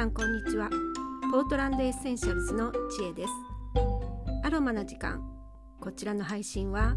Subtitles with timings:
[0.00, 0.70] さんこんにちは。
[1.30, 3.32] ポートランドエッセンシャルズの知恵です。
[4.42, 5.22] アロマな時間。
[5.78, 6.96] こちらの配信は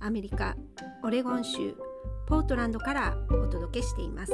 [0.00, 0.56] アメリカ
[1.04, 1.76] オレゴン州
[2.26, 4.32] ポートランドからお届けしています、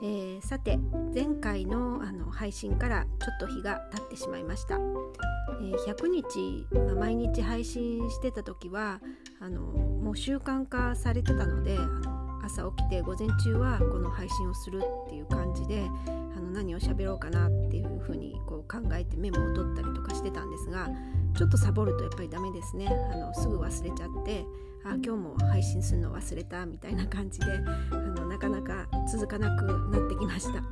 [0.00, 0.78] えー、さて
[1.12, 9.00] 前回のあの配信からちょっと日が経ってしまいました、えー、100日、まあ、毎日配信してた時は
[9.40, 20.88] あのもう習慣化されてたのであの朝起きて午前中はこの配信をするっていう感じであの何を喋ろうかなっていう風にこう考えてメモを取ったりとかしてたんですが
[21.36, 24.44] ちょっとサボるとやっぱりダメですねあのすぐ忘れちゃって
[24.84, 27.46] あ今日も配信するの忘れたみたいな感じで
[27.90, 30.62] あのなかなか続かなくなってきました。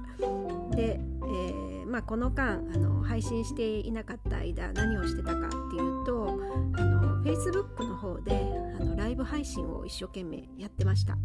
[0.76, 6.40] で、えー、まあ、この間あの配信していなかった間何をしてたかっていうと
[6.76, 8.32] あの Facebook の方で
[8.80, 11.16] あのライブ配信を一生懸命やってました。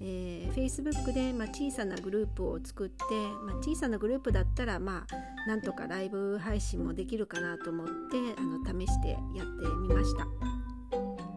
[0.00, 3.04] えー、Facebook で、まあ、小さなグループを作って、
[3.44, 10.26] まあ、小さなグループだったら、まあ、なんとかライブ配信もできるかなと思ってあの試してやってみました。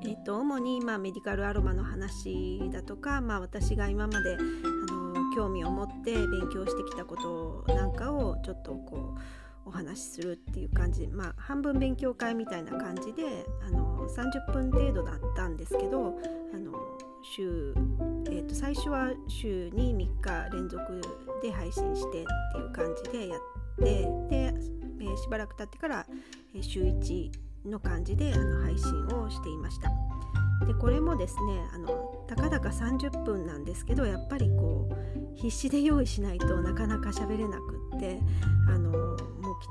[0.02, 9.20] えーと、主に、まあ、メディカルアロマの話だとか、まあ、私が今まであの興味を持って勉強してきたことなんかをちょっとこう
[9.70, 16.18] お話しするっていう感じまあ半分勉強会みたいな感じであの30分程度だったんですけど
[16.54, 16.74] あの
[17.22, 17.74] 週、
[18.28, 21.02] えー、と最初は週に3日連続
[21.42, 23.40] で配信してっていう感じでやっ
[23.78, 24.54] てで、
[25.02, 26.06] えー、しばらく経ってから
[26.62, 27.32] 週1
[27.66, 29.90] の感じであの配信をしていました。
[30.66, 38.20] でこれもですねあのたかだか30分なんですけどやっぱりこう必死で用意しないとなかなか喋れなくって
[38.68, 39.18] あのもう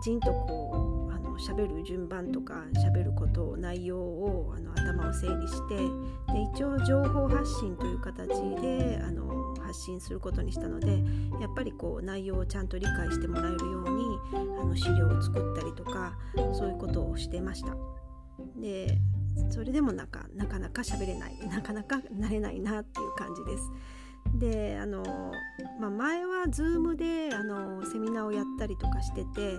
[0.01, 0.98] きちんとこう
[1.39, 5.77] 喋る順番とか喋ること内容をあの頭を整理して
[6.33, 8.29] で一応情報発信という形
[8.61, 10.99] であの発信することにしたので
[11.41, 14.05] やっぱりこう内容をちゃんと理解してもらえるように
[14.61, 16.19] あの資料を作ったりとか
[16.53, 17.77] そういうことをしてました。
[18.61, 18.99] で
[19.51, 23.71] それでもなんかなかなか喋れないなかなか慣れないなっていう感じです。
[24.39, 25.03] であの、
[25.81, 29.59] まあ、前は Zoom であのセミナーをやったりとかしててで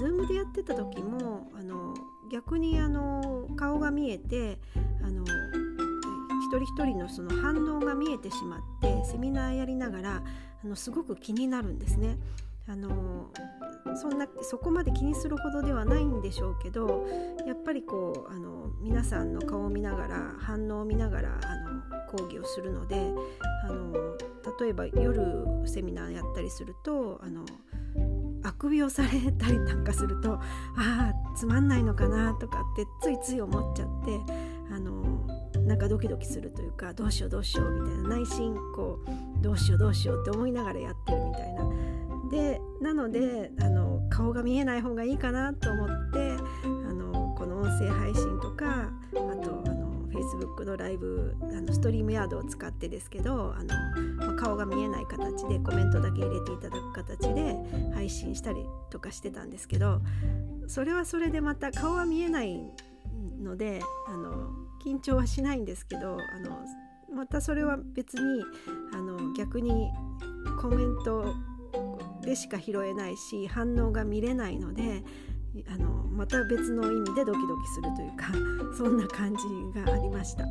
[0.00, 1.94] Zoom でやってた時もあの
[2.30, 4.58] 逆にあの顔が見えて
[5.02, 10.22] あの一人一人のその反応が見えてしまってセミナーやりながら
[10.64, 12.18] あのすごく気になるんですね。
[12.68, 13.30] あの
[13.96, 17.06] そんなそこまで気にするほどではないんでしょうけど
[17.46, 21.80] やっぱりこうあの皆さんの顔を見ながら反応を見ながらあの
[22.10, 23.12] 講義をするので
[23.64, 23.92] あの
[24.60, 25.22] 例えば夜
[25.66, 27.44] セミナーやったりするとあの
[28.42, 30.40] あくびをされたりなんかするとあ
[30.76, 34.18] あつまんないのかなとかってついつい思っちゃって
[34.72, 35.26] あの
[35.66, 41.89] なんかドキドキするというかどうしようどうしようみたいな内心こうどうしようどうしようって思いながらやってるみたいな。
[42.30, 53.74] でなのであの顔が見えない方がいいかなと思ってあのこの音声配信とかあとあの Facebook のライブあのストリームヤードを使ってですけどあの、
[54.16, 57.56] まあ、顔が見えない形でコメントだけ入れていただく形で
[57.94, 60.00] 配信したりとかしてたんですけど
[60.66, 62.60] それはそれでまた顔は見えない
[63.42, 64.50] のであの
[64.84, 66.58] 緊張はしないんですけどあの
[67.14, 68.44] またそれは別に
[68.94, 69.90] あの逆に
[70.60, 71.29] コメント
[72.30, 75.02] でしか拾えないし反応が見れないので
[75.68, 78.26] あのまた別の意味でドキドキするというか
[78.78, 80.44] そんな感じがありました。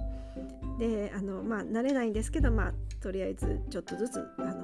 [0.78, 4.62] であのまあ慣れないんですけどまあとりあえずちょっとずつあの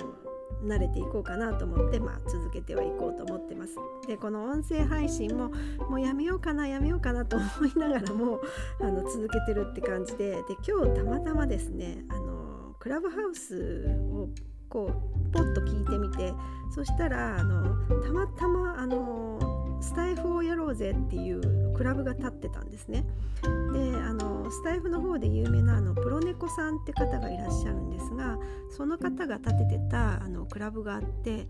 [0.65, 3.75] 慣れていこうかなと思って、まあ、続けてはいこうと思ってます。
[4.07, 5.51] でこの音声配信も
[5.89, 8.41] もうやめようかなやめようかなと思いながらも
[8.81, 14.27] あの続けてるって感じでで今日たまたまですねあのクラブハウスを
[14.69, 16.33] こうポッと聞いてみて
[16.73, 19.39] そしたらあのたまたまあの
[19.81, 23.05] スタイフをやろうぜっていうクラブが立ってたんですね。
[23.43, 28.37] であのスタイフの方で有名なあのプロネコさんって方がいらっしゃるんですが
[28.69, 31.47] その方が立ててたあのクラブがあってで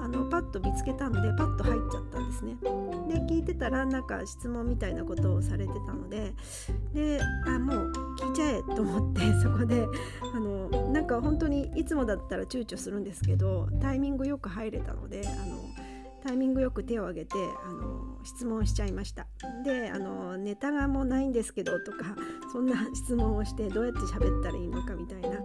[0.00, 2.56] あのパッと見つけたのでパッと入っちゃったんですね。
[3.08, 6.34] で聞いてたらなんか質問みたいなことをされてたので
[6.92, 9.86] であもう聞いちゃえと思ってそこで
[10.34, 10.55] あの
[11.06, 15.56] なんか本当にいつもだったら躊躇するんですけどタイミングよく入れたのであの
[16.24, 19.28] タイミングよく手を挙げてあの質問しちゃいました。
[19.64, 22.16] であのネタがもうないんですけどとか
[22.52, 25.38] そんな質問をしてどうやって喋ったらいいのかみたいな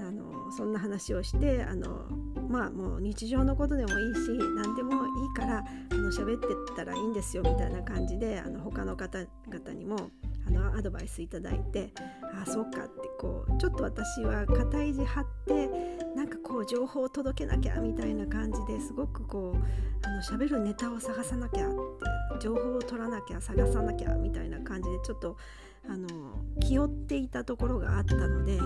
[0.00, 2.06] あのそんな話をしてあの
[2.48, 10.10] まあもう日常のことでもいいし何でもいいからあの喋ってったらいいんですよみたいな感じであの他の方々にも
[10.46, 11.92] あのアドバイスいただいて
[12.40, 15.68] あそうかってこうちょっと私は肩肘張って
[16.14, 21.76] なんかこう情報を届けなきゃみたいな感じですごくこうあの喋るネタを探さなきゃって
[22.40, 25.36] 情報を取らなきゃ探さなきゃみたいな感じでちょっと
[25.88, 26.08] あの
[26.60, 28.58] 気負っていたところがあったので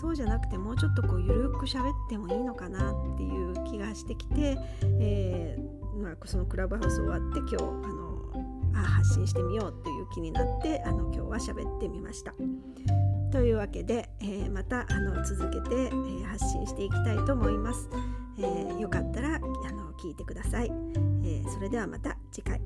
[0.00, 7.58] そうじゃなくてもうちょっとこうゆるく喋ってもいいのかなっていう気がしてきて、えー、まあ、そのクラブハウス終わって今日あ
[7.88, 8.09] の
[8.74, 12.34] あ発信してみようという気になってあの今日は喋ってみました。
[13.32, 17.88] というわけで、えー、またあの続けて、えー、発信していきたいと思います。
[18.38, 20.72] えー、よかったらあの聞いてください、
[21.24, 22.60] えそれではまた次回。